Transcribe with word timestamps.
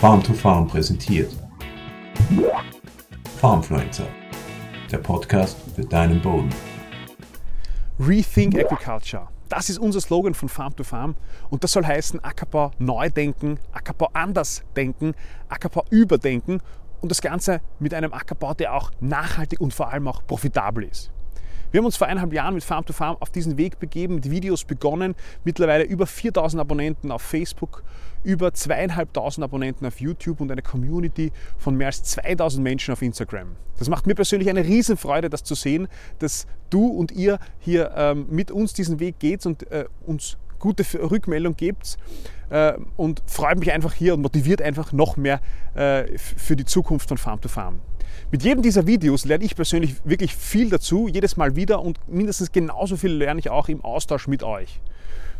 Farm 0.00 0.22
to 0.22 0.32
Farm 0.32 0.68
präsentiert. 0.68 1.32
Farmfluencer, 3.40 4.06
der 4.92 4.98
Podcast 4.98 5.56
für 5.74 5.84
deinen 5.84 6.22
Boden. 6.22 6.50
Rethink 7.98 8.56
Agriculture. 8.56 9.26
Das 9.48 9.68
ist 9.68 9.78
unser 9.78 10.00
Slogan 10.00 10.34
von 10.34 10.48
Farm 10.48 10.76
to 10.76 10.84
Farm 10.84 11.16
und 11.50 11.64
das 11.64 11.72
soll 11.72 11.84
heißen 11.84 12.22
Ackerbau 12.22 12.70
neu 12.78 13.10
denken, 13.10 13.58
Ackerbau 13.72 14.08
anders 14.12 14.62
denken, 14.76 15.16
Ackerbau 15.48 15.84
überdenken 15.90 16.60
und 17.00 17.10
das 17.10 17.20
Ganze 17.20 17.60
mit 17.80 17.92
einem 17.92 18.12
Ackerbau, 18.12 18.54
der 18.54 18.74
auch 18.74 18.92
nachhaltig 19.00 19.60
und 19.60 19.74
vor 19.74 19.90
allem 19.90 20.06
auch 20.06 20.24
profitabel 20.24 20.84
ist. 20.84 21.10
Wir 21.70 21.78
haben 21.78 21.84
uns 21.84 21.98
vor 21.98 22.06
eineinhalb 22.06 22.32
Jahren 22.32 22.54
mit 22.54 22.64
Farm 22.64 22.86
to 22.86 22.94
Farm 22.94 23.18
auf 23.20 23.28
diesen 23.28 23.58
Weg 23.58 23.78
begeben, 23.78 24.14
mit 24.14 24.30
Videos 24.30 24.64
begonnen, 24.64 25.14
mittlerweile 25.44 25.84
über 25.84 26.06
4000 26.06 26.60
Abonnenten 26.60 27.12
auf 27.12 27.20
Facebook, 27.20 27.82
über 28.24 28.54
zweieinhalbtausend 28.54 29.44
Abonnenten 29.44 29.84
auf 29.84 30.00
YouTube 30.00 30.40
und 30.40 30.50
eine 30.50 30.62
Community 30.62 31.30
von 31.58 31.76
mehr 31.76 31.88
als 31.88 32.02
2000 32.04 32.64
Menschen 32.64 32.92
auf 32.92 33.02
Instagram. 33.02 33.56
Das 33.78 33.90
macht 33.90 34.06
mir 34.06 34.14
persönlich 34.14 34.48
eine 34.48 34.64
Riesenfreude, 34.64 35.28
das 35.28 35.44
zu 35.44 35.54
sehen, 35.54 35.88
dass 36.20 36.46
du 36.70 36.86
und 36.86 37.12
ihr 37.12 37.38
hier 37.58 37.92
ähm, 37.94 38.26
mit 38.30 38.50
uns 38.50 38.72
diesen 38.72 38.98
Weg 38.98 39.18
geht 39.18 39.44
und 39.44 39.70
äh, 39.70 39.84
uns 40.06 40.38
gute 40.58 40.84
Rückmeldung 41.10 41.54
gebt 41.54 41.98
äh, 42.48 42.72
und 42.96 43.22
freut 43.26 43.58
mich 43.58 43.72
einfach 43.72 43.92
hier 43.92 44.14
und 44.14 44.22
motiviert 44.22 44.62
einfach 44.62 44.92
noch 44.92 45.18
mehr 45.18 45.40
äh, 45.74 46.16
für 46.16 46.56
die 46.56 46.64
Zukunft 46.64 47.08
von 47.08 47.18
Farm 47.18 47.42
to 47.42 47.48
Farm. 47.48 47.80
Mit 48.30 48.42
jedem 48.42 48.62
dieser 48.62 48.86
Videos 48.86 49.24
lerne 49.24 49.44
ich 49.44 49.56
persönlich 49.56 49.96
wirklich 50.04 50.34
viel 50.34 50.70
dazu, 50.70 51.08
jedes 51.08 51.36
Mal 51.36 51.56
wieder 51.56 51.82
und 51.82 51.98
mindestens 52.08 52.52
genauso 52.52 52.96
viel 52.96 53.12
lerne 53.12 53.40
ich 53.40 53.50
auch 53.50 53.68
im 53.68 53.82
Austausch 53.84 54.28
mit 54.28 54.42
euch. 54.42 54.80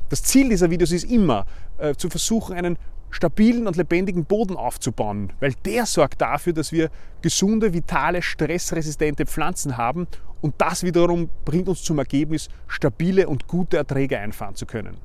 Das 0.09 0.23
Ziel 0.23 0.49
dieser 0.49 0.71
Videos 0.71 0.91
ist 0.91 1.05
immer, 1.05 1.45
äh, 1.79 1.95
zu 1.95 2.09
versuchen, 2.09 2.57
einen 2.57 2.79
stabilen 3.11 3.67
und 3.67 3.77
lebendigen 3.77 4.25
Boden 4.25 4.57
aufzubauen, 4.57 5.33
weil 5.41 5.55
der 5.65 5.87
sorgt 5.87 6.21
dafür, 6.21 6.53
dass 6.53 6.73
wir 6.73 6.91
gesunde, 7.23 7.73
vitale, 7.73 8.23
stressresistente 8.23 9.27
Pflanzen 9.27 9.77
haben 9.77 10.07
und 10.41 10.55
das 10.59 10.83
wiederum 10.83 11.31
bringt 11.45 11.69
uns 11.69 11.83
zum 11.83 11.99
Ergebnis, 11.99 12.49
stabile 12.67 13.29
und 13.29 13.49
gute 13.49 13.77
Erträge 13.77 14.19
einfahren 14.19 14.55
zu 14.55 14.67
können. 14.67 14.99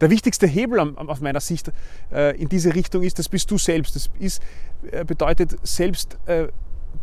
Der 0.00 0.08
wichtigste 0.08 0.46
Hebel 0.46 0.80
aus 0.80 1.20
meiner 1.20 1.40
Sicht 1.40 1.70
äh, 2.10 2.34
in 2.40 2.48
diese 2.48 2.74
Richtung 2.74 3.02
ist, 3.02 3.18
das 3.18 3.28
bist 3.28 3.50
du 3.50 3.58
selbst. 3.58 3.94
Das 3.94 4.08
ist, 4.18 4.42
äh, 4.90 5.04
bedeutet 5.04 5.56
selbst 5.62 6.18
äh, 6.24 6.48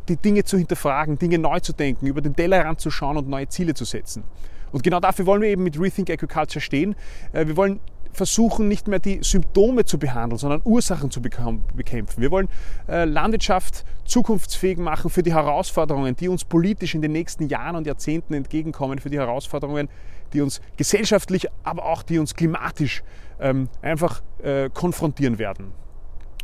die 0.10 0.18
Dinge 0.18 0.44
zu 0.44 0.58
hinterfragen, 0.58 1.18
Dinge 1.18 1.38
neu 1.38 1.60
zu 1.60 1.74
denken, 1.74 2.08
über 2.08 2.22
den 2.22 2.36
Tellerrand 2.36 2.80
zu 2.80 2.92
schauen 2.92 3.18
und 3.18 3.28
neue 3.28 3.48
Ziele 3.48 3.74
zu 3.74 3.86
setzen. 3.86 4.24
Und 4.72 4.84
genau 4.84 5.00
dafür 5.00 5.26
wollen 5.26 5.42
wir 5.42 5.50
eben 5.50 5.64
mit 5.64 5.80
Rethink 5.80 6.10
Agriculture 6.10 6.62
stehen. 6.62 6.96
Wir 7.32 7.56
wollen 7.56 7.80
versuchen, 8.12 8.68
nicht 8.68 8.88
mehr 8.88 9.00
die 9.00 9.20
Symptome 9.22 9.86
zu 9.86 9.98
behandeln, 9.98 10.40
sondern 10.40 10.62
Ursachen 10.66 11.12
zu 11.12 11.22
bekämpfen. 11.22 12.22
Wir 12.22 12.32
wollen 12.32 12.50
Landwirtschaft 12.88 13.86
zukunftsfähig 14.06 14.78
machen 14.78 15.10
für 15.10 15.24
die 15.24 15.34
Herausforderungen, 15.34 16.16
die 16.16 16.28
uns 16.28 16.44
politisch 16.44 16.96
in 16.96 17.02
den 17.02 17.12
nächsten 17.12 17.48
Jahren 17.48 17.76
und 17.76 17.88
Jahrzehnten 17.88 18.34
entgegenkommen, 18.34 19.00
für 19.00 19.10
die 19.10 19.18
Herausforderungen, 19.18 19.88
die 20.34 20.42
uns 20.42 20.62
gesellschaftlich, 20.76 21.48
aber 21.64 21.86
auch 21.86 22.04
die 22.04 22.20
uns 22.20 22.34
klimatisch 22.36 23.04
ähm, 23.40 23.70
einfach 23.82 24.22
äh, 24.44 24.70
konfrontieren 24.74 25.38
werden. 25.38 25.72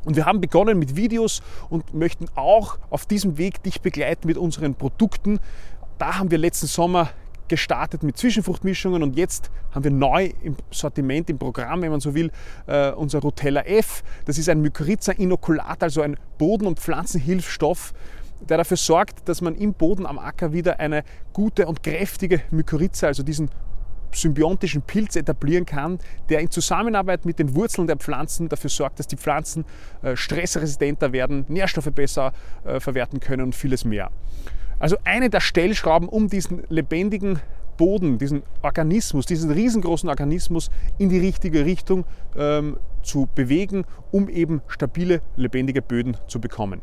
Und 0.06 0.16
wir 0.16 0.26
haben 0.26 0.42
begonnen 0.42 0.80
mit 0.80 0.96
Videos 0.96 1.42
und 1.70 1.94
möchten 1.94 2.26
auch 2.36 2.78
auf 2.90 3.06
diesem 3.06 3.38
Weg 3.38 3.64
dich 3.64 3.82
begleiten 3.82 4.28
mit 4.28 4.38
unseren 4.38 4.76
Produkten. 4.76 5.40
Da 5.98 6.20
haben 6.20 6.32
wir 6.32 6.38
letzten 6.38 6.68
Sommer 6.68 7.10
gestartet 7.48 8.04
mit 8.04 8.18
Zwischenfruchtmischungen 8.18 9.04
und 9.04 9.18
jetzt 9.18 9.52
haben 9.72 9.84
wir 9.84 9.92
neu 9.92 10.32
im 10.42 10.56
Sortiment, 10.72 11.30
im 11.30 11.38
Programm, 11.38 11.82
wenn 11.82 11.92
man 11.92 12.00
so 12.00 12.16
will, 12.16 12.32
äh, 12.68 12.92
unser 12.92 13.20
Rotella 13.20 13.62
F. 13.62 14.04
Das 14.26 14.38
ist 14.38 14.50
ein 14.50 14.62
Mykorrhiza-Inokulat, 14.62 15.84
also 15.84 16.02
ein 16.02 16.18
Boden- 16.38 16.66
und 16.66 16.80
Pflanzenhilfstoff, 16.80 17.94
der 18.50 18.58
dafür 18.58 18.78
sorgt, 18.78 19.28
dass 19.30 19.42
man 19.42 19.56
im 19.56 19.74
Boden 19.74 20.06
am 20.06 20.20
Acker 20.20 20.54
wieder 20.54 20.80
eine 20.80 21.04
gute 21.34 21.68
und 21.68 21.84
kräftige 21.84 22.42
Mykorrhiza, 22.52 23.08
also 23.08 23.24
diesen 23.24 23.50
symbiontischen 24.16 24.82
Pilz 24.82 25.16
etablieren 25.16 25.66
kann, 25.66 26.00
der 26.30 26.40
in 26.40 26.50
Zusammenarbeit 26.50 27.26
mit 27.26 27.40
den 27.40 27.56
Wurzeln 27.56 27.88
der 27.88 27.98
Pflanzen 27.98 28.50
dafür 28.50 28.70
sorgt, 28.70 29.00
dass 29.00 29.08
die 29.08 29.18
Pflanzen 29.18 29.66
äh, 30.02 30.16
stressresistenter 30.16 31.12
werden, 31.14 31.46
Nährstoffe 31.48 31.92
besser 31.94 32.34
äh, 32.64 32.80
verwerten 32.80 33.20
können 33.20 33.44
und 33.44 33.56
vieles 33.56 33.86
mehr. 33.86 34.12
Also 34.80 34.98
eine 35.04 35.30
der 35.30 35.40
Stellschrauben, 35.40 36.10
um 36.10 36.28
diesen 36.28 36.64
lebendigen 36.70 37.40
Boden, 37.78 38.18
diesen 38.18 38.44
Organismus, 38.62 39.26
diesen 39.26 39.52
riesengroßen 39.52 40.10
Organismus 40.10 40.70
in 40.98 41.10
die 41.10 41.20
richtige 41.20 41.66
Richtung 41.66 42.06
ähm, 42.36 42.78
zu 43.02 43.28
bewegen, 43.34 43.86
um 44.12 44.30
eben 44.30 44.62
stabile, 44.68 45.22
lebendige 45.36 45.82
Böden 45.82 46.18
zu 46.28 46.40
bekommen. 46.40 46.82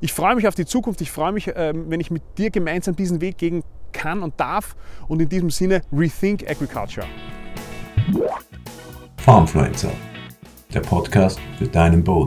Ich 0.00 0.12
freue 0.12 0.36
mich 0.36 0.46
auf 0.46 0.54
die 0.54 0.66
Zukunft, 0.66 1.00
ich 1.00 1.10
freue 1.10 1.32
mich, 1.32 1.50
ähm, 1.54 1.86
wenn 1.88 2.00
ich 2.00 2.10
mit 2.10 2.22
dir 2.36 2.50
gemeinsam 2.50 2.96
diesen 2.96 3.20
Weg 3.20 3.38
gehen 3.38 3.62
kann 3.96 4.22
und 4.22 4.38
darf. 4.38 4.76
Und 5.08 5.20
in 5.20 5.28
diesem 5.28 5.50
Sinne, 5.50 5.82
Rethink 5.92 6.48
Agriculture. 6.48 7.06
Farmfluencer, 9.18 9.90
der 10.72 10.80
Podcast 10.80 11.40
für 11.58 11.66
deinen 11.66 12.04
Boden. 12.04 12.24